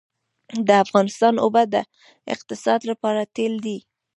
د 0.67 0.69
افغانستان 0.83 1.33
اوبه 1.45 1.63
د 1.73 1.75
اقتصاد 2.33 2.79
لپاره 2.91 3.21
تیل 3.35 3.53
دي 3.65 3.77